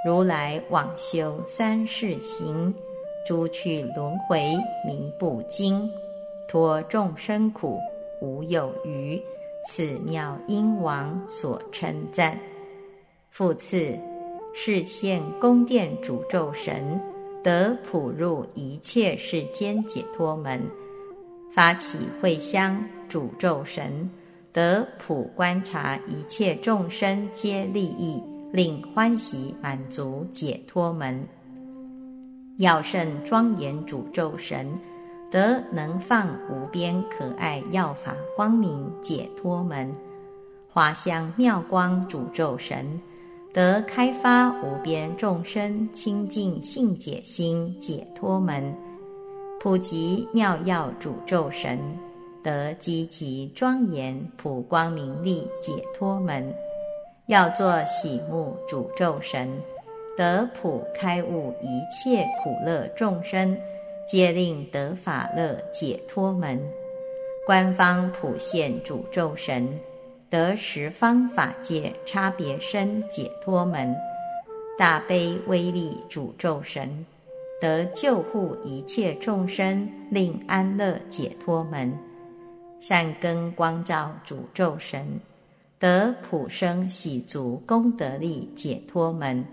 [0.05, 2.73] 如来往修三世行，
[3.25, 4.51] 诸趣轮回
[4.85, 5.89] 迷不惊。
[6.45, 7.79] 脱众生苦
[8.21, 9.17] 无有余，
[9.65, 12.37] 此妙因王所称赞。
[13.29, 13.97] 复次，
[14.53, 16.99] 是现宫殿主咒神，
[17.41, 20.59] 得普入一切世间解脱门；
[21.53, 24.11] 发起会香主咒神，
[24.51, 28.21] 得普观察一切众生皆利益，
[28.53, 31.27] 令欢喜满足解脱门。
[32.59, 34.73] 要胜庄严主咒神。
[35.31, 39.91] 得能放无边可爱药法光明解脱门，
[40.69, 42.85] 华香妙光诅咒神，
[43.51, 48.71] 得开发无边众生清净性解心解脱门，
[49.59, 51.79] 普及妙药诅咒神，
[52.43, 56.53] 得积极庄严普光明力解脱门，
[57.34, 59.50] 要做喜目诅咒神，
[60.15, 63.58] 得普开悟一切苦乐众生。
[64.08, 66.62] 皆令得法乐解脱门，
[67.48, 69.67] 官方普现诅咒神，
[70.30, 73.96] 得十方法界差别身解脱门，
[74.78, 77.04] 大悲威力诅咒神，
[77.60, 81.98] 得救护一切众生令安乐解脱门，
[82.80, 85.19] 善根光照诅咒神，
[85.84, 89.44] 得普生喜足功德力解脱门，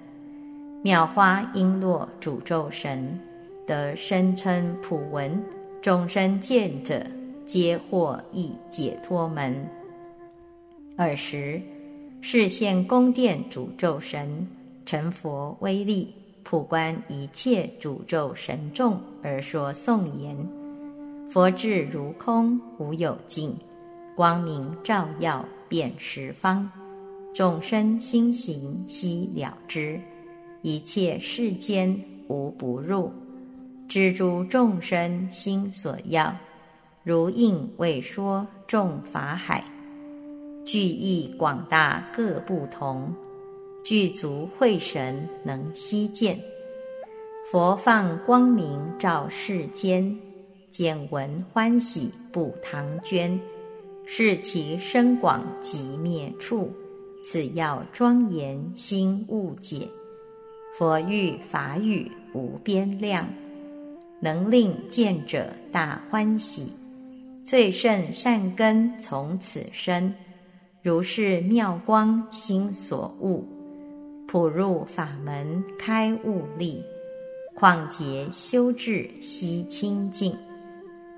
[0.81, 3.19] 妙花璎珞诅咒神。
[3.67, 5.43] 得声称普闻，
[5.83, 7.05] 众生见者
[7.47, 9.69] 皆获益解脱门。
[10.99, 11.61] 尔时，
[12.21, 14.47] 视现宫殿诅咒神
[14.87, 16.15] 成佛威力，
[16.45, 20.37] 普观一切诅咒神众而说颂言：
[21.29, 23.53] 佛智如空，无有尽，
[24.15, 26.69] 光明照耀遍十方，
[27.33, 30.01] 众生心行悉了知，
[30.63, 31.97] 一切世间
[32.27, 33.13] 无不入。
[33.89, 36.37] 知诸众生心所要，
[37.05, 39.65] 如应未说众法海，
[40.67, 43.15] 具义广大各不同，
[43.85, 46.37] 具足慧神能悉见。
[47.53, 50.19] 佛放光明照世间，
[50.71, 53.41] 见闻欢喜不唐捐，
[54.13, 56.69] 是其深广极灭处。
[57.23, 59.87] 此要庄严心悟解，
[60.77, 63.25] 佛欲法语无边量，
[64.19, 66.73] 能令见者大欢喜。
[67.45, 70.13] 最胜善根从此生，
[70.83, 73.47] 如是妙光心所悟，
[74.27, 76.83] 普入法门开悟力。
[77.55, 80.35] 况结修治悉清净，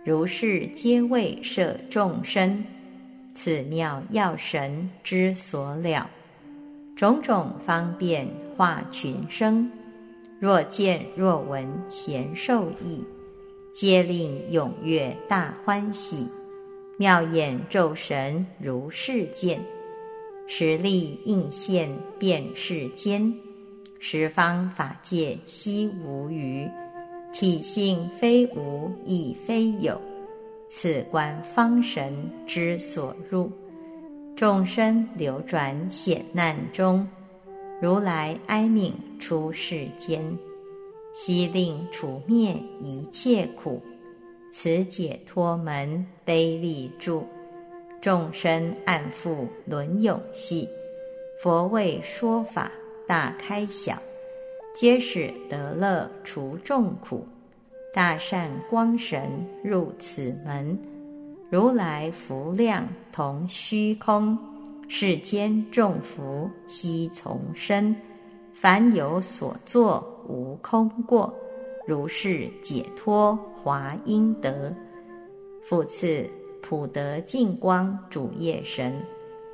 [0.05, 2.63] 如是皆为摄众生。
[3.35, 6.09] 此妙药神之所了，
[6.95, 9.71] 种种方便化群生。
[10.39, 13.05] 若见若闻贤受益，
[13.73, 16.29] 皆令踊跃大欢喜。
[16.99, 19.61] 妙眼咒神如是见，
[20.47, 23.33] 实力应现遍世间。
[23.99, 26.69] 十方法界悉无余，
[27.33, 29.99] 体性非无亦非有，
[30.75, 32.17] 此观方神
[32.47, 33.53] 之所入。
[34.35, 37.07] 众生流转险难中，
[37.79, 40.25] 如来哀悯出世间，
[41.13, 43.83] 悉令除灭一切苦。
[44.51, 47.27] 此解脱门悲力住，
[48.01, 50.67] 众生暗复轮永系，
[51.43, 52.73] 佛为说法。
[53.07, 54.01] 大开小，
[54.75, 57.27] 皆使得乐除众苦。
[57.95, 60.79] 大善光神入此门，
[61.51, 64.37] 如来福量同虚空。
[64.89, 67.95] 世间众福悉从生，
[68.55, 71.35] 凡有所作无空过。
[71.87, 74.75] 如是解脱华阴德，
[75.63, 76.27] 复次
[76.63, 78.95] 普德净光主业神。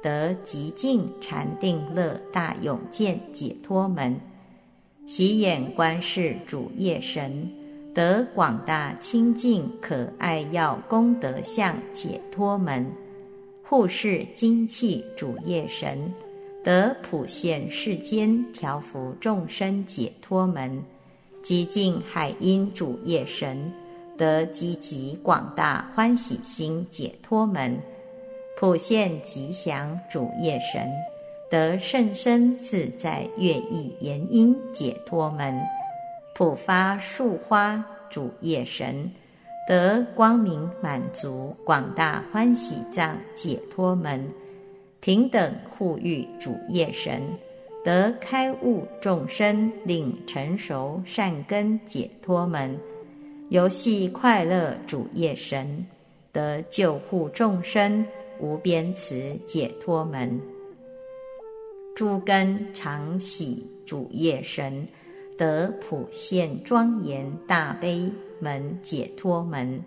[0.00, 4.16] 得极静禅定乐大永见解脱门，
[5.06, 7.50] 喜眼观世主业神，
[7.94, 12.86] 得广大清净可爱要功德相解脱门，
[13.62, 16.12] 护世精气主业神，
[16.62, 20.82] 得普现世间调伏众生解脱门，
[21.42, 23.72] 极静海音主业神，
[24.16, 27.76] 得积极广大欢喜心解脱门。
[28.60, 30.88] 普现吉祥主业神，
[31.50, 35.54] 得甚深自在乐意言音解脱门；
[36.38, 39.10] 普发树花主业神，
[39.66, 44.20] 得光明满足广大欢喜藏解脱门；
[45.00, 47.20] 平等护育主业神，
[47.84, 52.70] 得开悟众生令成熟善根解脱门；
[53.48, 55.84] 游戏快乐主业神，
[56.30, 58.06] 得救护众生。
[58.40, 60.40] 无边慈解脱门，
[61.96, 64.86] 诸根常喜主业神，
[65.38, 69.78] 得普现庄严大悲门解脱门；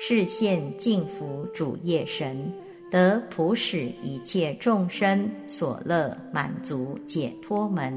[0.00, 2.50] 视现净福主业神，
[2.90, 7.92] 得普使一切众生所乐满足解脱门；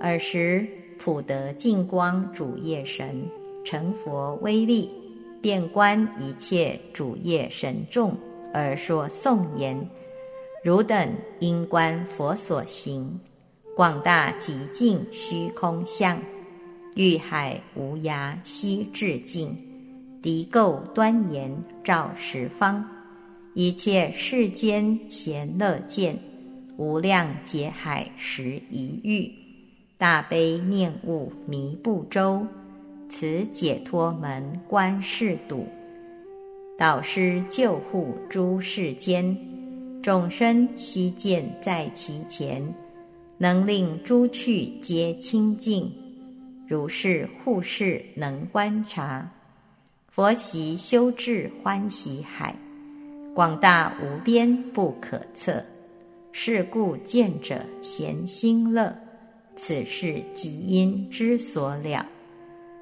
[0.00, 0.64] 尔时
[0.96, 3.22] 普得净光主业神，
[3.64, 4.88] 成佛威力，
[5.42, 8.16] 遍观一切主业神众。
[8.54, 9.76] 而说颂言：
[10.62, 13.20] 汝等应观佛所行，
[13.78, 16.18] 广大极尽虚空相，
[16.96, 19.56] 欲海无涯悉至尽，
[20.20, 22.84] 敌垢端严照十方，
[23.54, 26.18] 一切世间贤乐见，
[26.76, 29.32] 无量劫海时一遇，
[29.96, 32.44] 大悲念悟弥不周，
[33.08, 35.64] 此解脱门观世笃。
[36.76, 39.38] 导师救护诸世间
[40.02, 42.74] 众生，悉见在其前，
[43.38, 45.90] 能令诸趣皆清净。
[46.66, 49.30] 如是护世能观察，
[50.08, 52.54] 佛习修治欢喜海，
[53.34, 55.64] 广大无边不可测。
[56.32, 58.94] 是故见者咸心乐，
[59.56, 62.04] 此是极因之所了。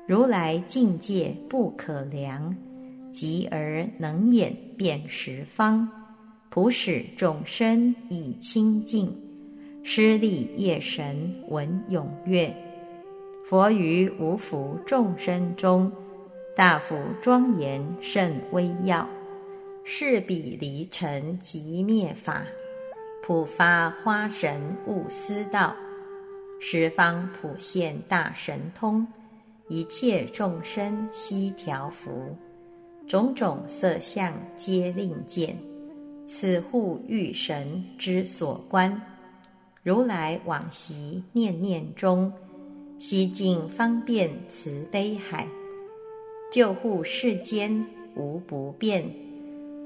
[0.07, 2.55] 如来境界不可量。
[3.13, 5.89] 极而能演遍十方，
[6.51, 9.11] 普使众生以清净，
[9.89, 12.53] 施利业神闻踊跃。
[13.45, 15.93] 佛于无福众生中，
[16.57, 19.09] 大福庄严甚微妙，
[19.85, 22.45] 是彼离尘即灭法，
[23.23, 25.73] 普发花神悟思道，
[26.59, 29.07] 十方普现大神通，
[29.69, 32.37] 一切众生悉调伏。
[33.07, 35.57] 种种色相皆令见，
[36.27, 39.01] 此护欲神之所观。
[39.87, 42.33] 如来往昔念念中，
[42.99, 45.47] 悉尽方便慈悲海，
[46.51, 49.09] 救护世间无不便。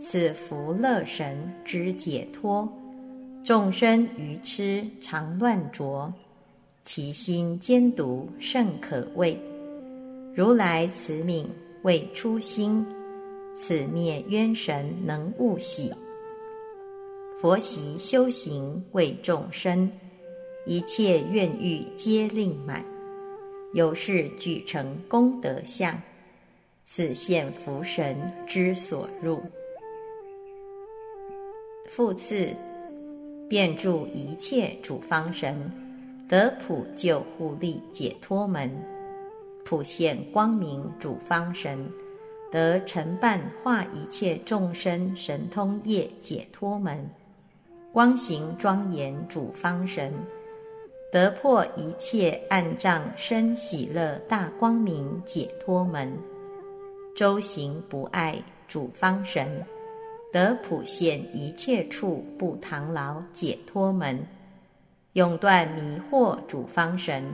[0.01, 2.67] 此福乐神之解脱，
[3.45, 6.11] 众生愚痴常乱着，
[6.83, 9.39] 其心坚毒甚可畏。
[10.35, 11.45] 如来慈悯
[11.83, 12.83] 为初心，
[13.55, 15.93] 此灭冤神能悟喜。
[17.41, 19.91] 佛习修行为众生，
[20.67, 22.85] 一切愿欲皆令满，
[23.73, 25.99] 有事具成功德相，
[26.85, 28.15] 此现福神
[28.47, 29.41] 之所入。
[31.89, 32.51] 复次，
[33.49, 35.73] 遍助一切主方神，
[36.29, 38.71] 得普救护力解脱门，
[39.65, 41.91] 普现光明主方神，
[42.53, 47.09] 得承办化一切众生神通业解脱门。
[47.93, 50.15] 光行庄严主方神，
[51.11, 56.09] 得破一切暗障生喜乐大光明解脱门；
[57.17, 59.67] 周行不爱主方神，
[60.33, 64.19] 得普现一切处不唐劳解脱门；
[65.15, 67.25] 永断迷惑主方神，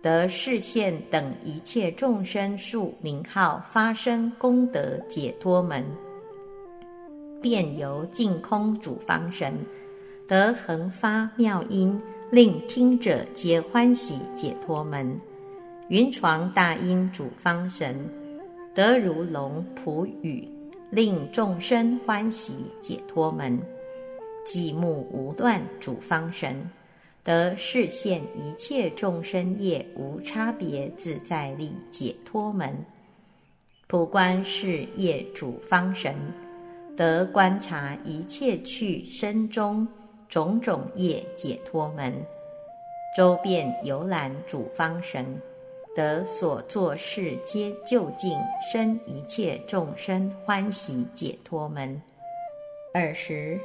[0.00, 5.84] 得视现等一切众生数名号发生功德解脱门。
[7.44, 9.54] 遍游净空主方神，
[10.26, 15.20] 得恒发妙音，令听者皆欢喜解脱门。
[15.90, 17.94] 云床大音主方神，
[18.74, 20.48] 得如龙普语，
[20.88, 23.60] 令众生欢喜解脱门。
[24.46, 26.70] 寂目无断主方神，
[27.22, 32.74] 得视现一切众生业无差别自在力解脱门。
[33.86, 36.14] 普观世业主方神。
[36.96, 39.86] 得观察一切去身中
[40.28, 42.12] 种种业解脱门，
[43.16, 45.26] 周遍游览主方神，
[45.96, 48.38] 得所作事皆究竟
[48.72, 52.00] 生一切众生欢喜解脱门。
[52.94, 53.58] 尔时，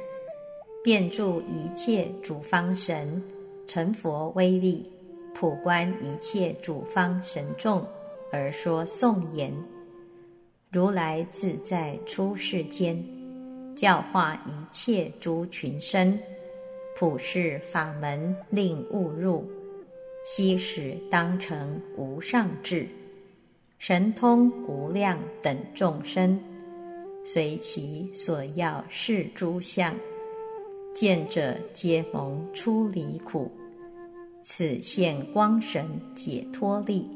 [0.82, 3.22] 遍住一切主方神，
[3.68, 4.90] 成佛威力，
[5.36, 7.86] 普观一切主方神众，
[8.32, 9.52] 而说颂言：
[10.72, 12.96] 如来自在出世间。
[13.80, 16.18] 教化一切诸群生，
[16.98, 19.50] 普世法门令悟入，
[20.22, 22.86] 悉使当成无上智，
[23.78, 26.38] 神通无量等众生，
[27.24, 29.94] 随其所要是诸相，
[30.94, 33.50] 见者皆蒙出离苦，
[34.42, 37.08] 此现光神解脱力，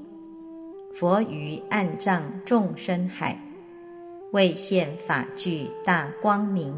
[0.94, 3.38] 佛于暗障众生海。
[4.34, 6.74] 为现法具大光明，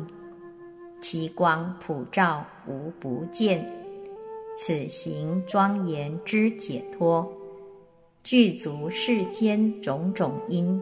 [1.00, 3.66] 其光普照无不见。
[4.58, 7.26] 此行庄严之解脱，
[8.22, 10.78] 具足世间种种因，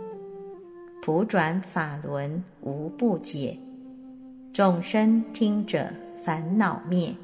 [1.00, 3.56] 普转法轮无不解。
[4.52, 5.86] 众生听者
[6.24, 7.14] 烦恼灭，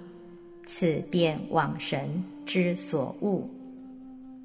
[0.64, 3.51] 此便往神之所悟。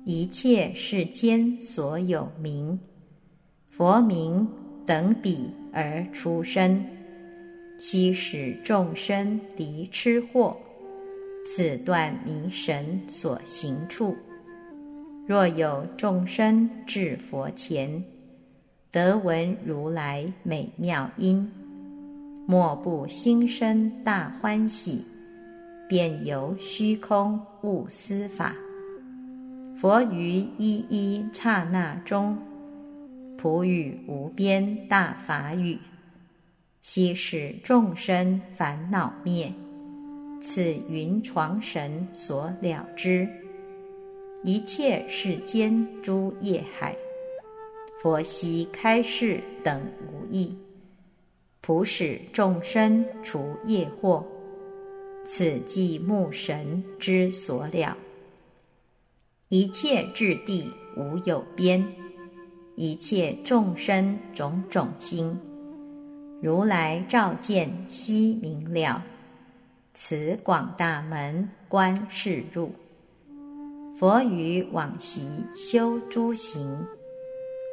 [0.03, 2.79] 一切世间所有名，
[3.69, 4.47] 佛名。
[4.85, 6.85] 等彼而出生，
[7.77, 10.55] 悉使众生离痴惑，
[11.45, 14.15] 此断迷神所行处。
[15.27, 18.03] 若有众生至佛前，
[18.91, 21.51] 得闻如来美妙音，
[22.45, 25.03] 莫不心生大欢喜，
[25.89, 28.55] 便由虚空悟思法。
[29.75, 32.37] 佛于一一刹那中。
[33.45, 35.77] 普语无边大法语，
[36.81, 39.53] 悉使众生烦恼灭。
[40.41, 43.29] 此云床神所了之。
[44.43, 46.97] 一切世间诸业海，
[48.01, 50.51] 佛悉开示等无异。
[51.61, 54.23] 普使众生除业惑。
[55.23, 57.95] 此即目神之所了。
[59.49, 60.67] 一切智地
[60.97, 61.85] 无有边。
[62.75, 65.37] 一切众生种种心，
[66.41, 69.01] 如来照见悉明了。
[69.93, 72.69] 此广大门观世入，
[73.97, 76.85] 佛于往昔修诸行，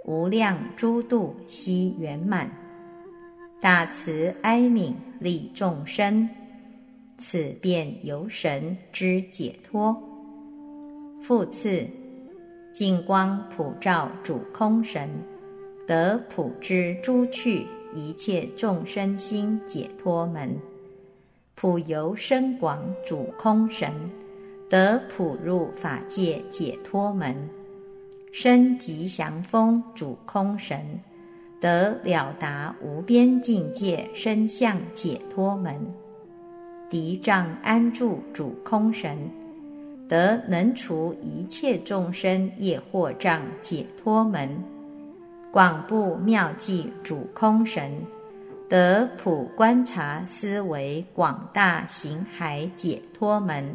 [0.05, 2.48] 无量诸度悉圆满。
[3.61, 6.28] 大慈哀悯利众生，
[7.18, 10.00] 此便由神之解脱。
[11.22, 11.84] 复次。
[12.73, 15.09] 净光普照主空神，
[15.87, 20.59] 得普知诸趣一切众生心解脱门。
[21.55, 23.93] 普游深广主空神，
[24.70, 27.35] 得普入法界解脱门；
[28.33, 30.99] 身吉祥风主空神，
[31.61, 35.75] 得了达无边境界身相解脱门；
[36.89, 39.31] 敌障安住主空神，
[40.13, 44.47] 得能除一切众生业惑障解脱门；
[45.51, 47.91] 广布妙计主空神。
[48.69, 53.75] 得普观察思维广大行海解脱门，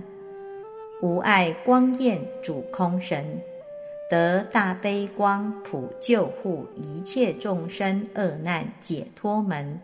[1.01, 3.25] 无碍光焰主空神，
[4.07, 9.81] 得大悲光普救护一切众生恶难解脱门，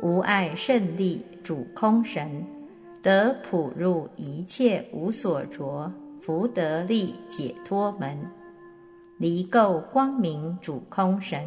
[0.00, 2.44] 无碍胜利主空神，
[3.04, 5.92] 得普入一切无所着
[6.22, 8.18] 福德力解脱门，
[9.18, 11.44] 离垢光明主空神。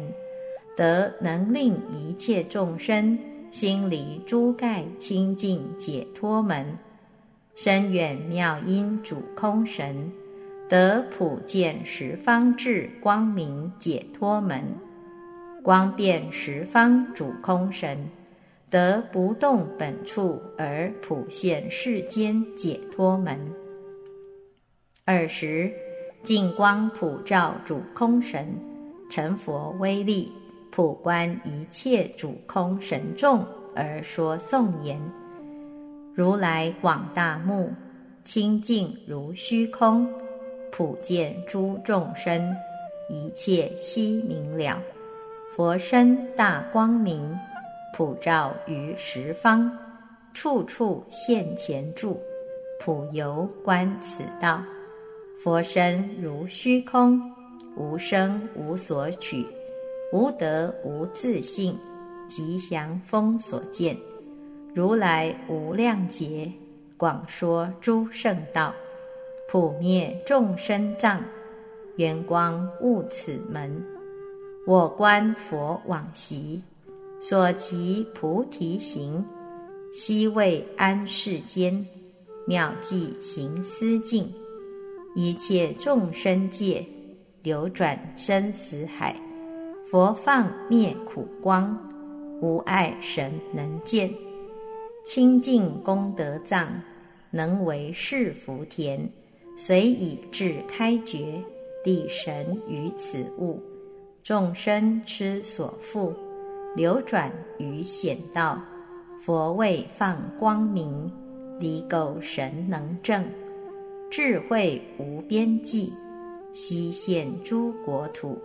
[0.76, 3.18] 得能令一切众生
[3.50, 6.78] 心离诸盖清净解脱门，
[7.56, 10.12] 深远妙音主空神，
[10.68, 14.62] 得普见十方智光明解脱门，
[15.64, 18.08] 光遍十方主空神，
[18.70, 23.38] 得不动本处而普现世间解脱门。
[25.04, 25.72] 二十
[26.22, 28.46] 净光普照主空神，
[29.10, 30.32] 成佛威力。
[30.70, 33.44] 普观一切主空神众
[33.74, 35.00] 而说颂言：
[36.14, 37.72] 如来广大目，
[38.22, 40.06] 清净如虚空，
[40.70, 42.54] 普见诸众生，
[43.08, 44.80] 一切悉明了。
[45.56, 47.36] 佛身大光明，
[47.98, 49.68] 普照于十方，
[50.32, 52.16] 处处现前住，
[52.78, 54.62] 普游观此道。
[55.42, 57.20] 佛身如虚空，
[57.76, 59.44] 无生无所取。
[60.12, 61.76] 无德无自性，
[62.28, 63.96] 吉祥风所见，
[64.72, 66.48] 如来无量劫
[66.96, 68.72] 广说诸圣道，
[69.50, 71.20] 普灭众生障，
[71.96, 73.84] 圆光悟此门。
[74.68, 76.62] 我观佛往昔
[77.20, 79.24] 所及菩提行，
[79.92, 81.86] 悉为安世间，
[82.46, 84.32] 妙计行思境，
[85.16, 86.84] 一切众生界
[87.42, 89.14] 流转生死海。
[89.90, 91.76] 佛放灭苦光，
[92.40, 94.08] 无碍神能见，
[95.04, 96.68] 清净功德藏，
[97.30, 99.10] 能为是福田，
[99.56, 101.42] 随以智开觉，
[101.82, 103.60] 地神于此物，
[104.22, 106.12] 众生痴所缚，
[106.76, 108.60] 流转于险道，
[109.20, 111.10] 佛为放光明，
[111.58, 113.24] 离垢神能正，
[114.10, 115.92] 智慧无边际，
[116.52, 118.38] 悉现诸国土。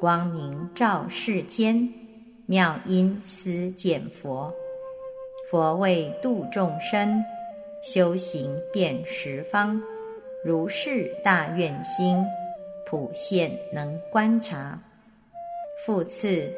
[0.00, 1.92] 光明照世间，
[2.46, 4.52] 妙音思见佛。
[5.50, 7.22] 佛为度众生，
[7.82, 9.80] 修行遍十方。
[10.44, 12.16] 如是大愿心，
[12.86, 14.80] 普现能观察。
[15.84, 16.52] 复次，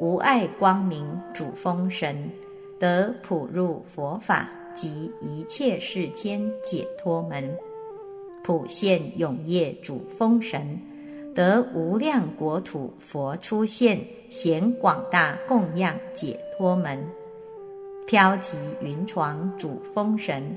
[0.00, 2.30] 无碍光明主风神，
[2.78, 7.52] 得普入佛法及一切世间解脱门。
[8.44, 10.78] 普现永业主风神。
[11.34, 16.98] 得无量国土佛出现，显广大供养解脱门，
[18.08, 20.56] 飘及云床主风神，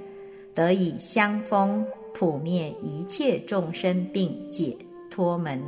[0.55, 1.85] 得以香风
[2.15, 4.75] 普灭一切众生病解
[5.11, 5.61] 脱门，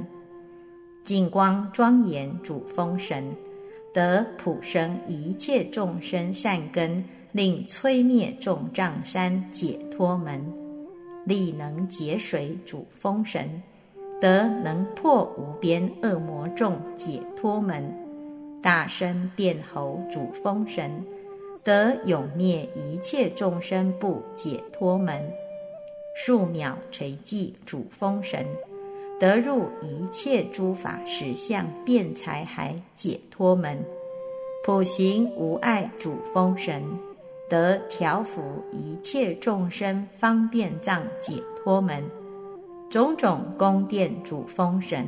[1.04, 3.36] 净光庄严主风神，
[3.94, 10.42] 得普生一切众生善根，令摧灭众障山解脱门，
[11.26, 13.62] 力能解水主风神。
[14.20, 17.94] 得能破无边恶魔众解脱门，
[18.62, 20.90] 大声辩喉主风神，
[21.62, 25.22] 得永灭一切众生不解脱门，
[26.16, 28.46] 数秒垂寂主风神，
[29.24, 33.82] 得入一切诸法实相辩才海解脱门，
[34.66, 36.84] 普行无碍主风神，
[37.50, 38.42] 得调伏
[38.74, 42.04] 一切众生方便藏解脱门。
[42.90, 45.08] 种种宫殿主风神，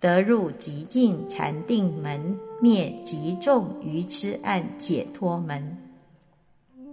[0.00, 5.76] 得入极静禅定门，灭极众愚痴暗解脱门。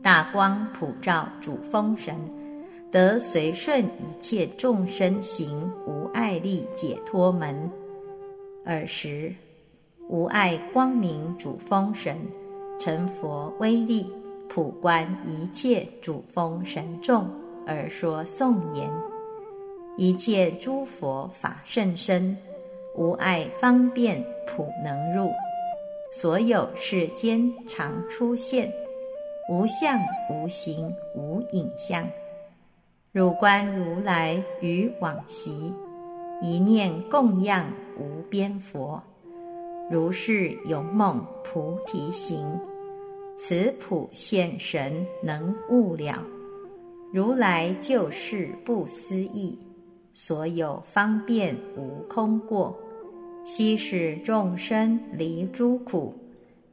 [0.02, 2.14] 大光普照主风神，
[2.92, 7.72] 得随顺一切众生行无碍力解脱门。
[8.66, 9.34] 尔时，
[10.10, 12.18] 无碍光明主风神，
[12.78, 14.06] 成佛威力，
[14.50, 17.26] 普观一切主风神众，
[17.66, 18.90] 而说颂言。
[19.98, 22.36] 一切诸佛法甚深，
[22.96, 25.32] 无碍方便普能入。
[26.12, 28.70] 所有世间常出现，
[29.50, 29.98] 无相
[30.30, 32.06] 无形无影像。
[33.14, 35.74] 汝观如来于往昔，
[36.42, 37.68] 一念供养
[38.00, 39.04] 无边佛，
[39.90, 42.42] 如是勇猛菩提行，
[43.38, 46.24] 此普现神能悟了。
[47.12, 49.60] 如来就是不思议，
[50.14, 52.74] 所有方便无空过。
[53.44, 56.14] 悉使众生离诸苦，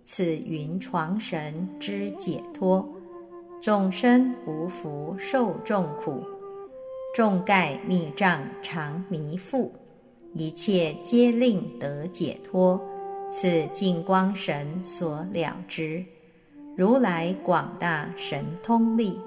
[0.05, 2.89] 此云床神之解脱。
[3.61, 6.23] 众生无福受众苦，
[7.13, 9.69] 众盖密障常迷覆，
[10.33, 12.81] 一切皆令得解脱。
[13.33, 16.05] 此净光神所了之。
[16.77, 19.19] 如来广大神通力，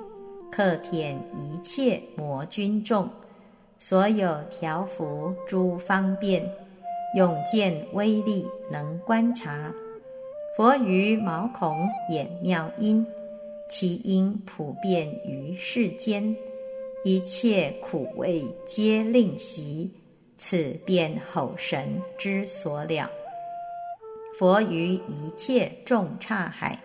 [0.50, 3.10] 克舔一切魔君众，
[3.78, 6.50] 所有调伏诸方便。
[7.18, 9.70] 用见威力能观察，
[10.56, 13.06] 佛于毛孔演妙音，
[13.72, 16.36] 其因普遍于世间，
[17.06, 19.90] 一切苦味皆令习，
[20.38, 23.10] 此便吼神之所了。
[24.38, 26.78] 佛于一切众刹海，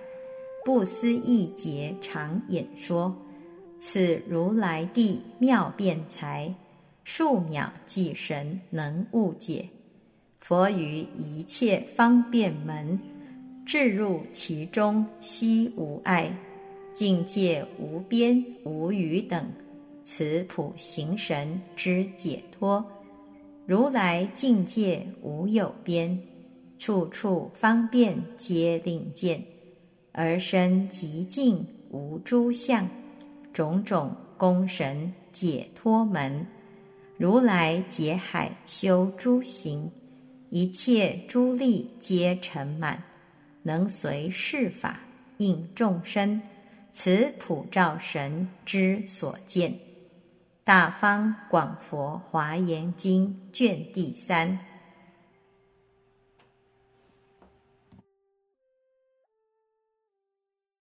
[0.64, 3.12] 不思议劫常演说，
[3.80, 6.54] 此如来地妙辩才，
[7.02, 9.68] 数秒即神能悟解。
[10.38, 12.96] 佛于一切方便门，
[13.66, 16.32] 置入其中，悉无碍，
[16.96, 19.46] 境界无边无余等，
[20.02, 22.82] 此普行神之解脱。
[23.66, 26.18] 如来境界无有边，
[26.78, 29.44] 处处方便皆令见，
[30.12, 32.88] 而身极净无诸相，
[33.52, 36.46] 种种功神解脱门，
[37.18, 39.86] 如来解海修诸行。
[40.48, 43.02] 一切诸力皆成满，
[43.62, 44.98] 能随世法
[45.36, 46.40] 应众生，
[46.98, 49.74] 此普照神之所见。
[50.64, 54.58] 大方广佛华严经卷第三。